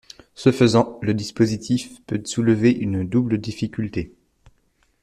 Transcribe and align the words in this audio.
Ce 0.33 0.51
faisant, 0.51 0.97
le 1.03 1.13
dispositif 1.13 2.01
peut 2.07 2.23
soulever 2.25 2.71
une 2.71 3.07
double 3.07 3.37
difficulté. 3.37 4.11